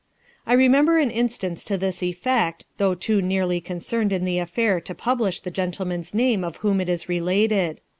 [0.47, 4.95] I remember an instance to this effect, though too nearly concerned in the affair to
[4.95, 7.81] publish the gentleman's name of whom it is related.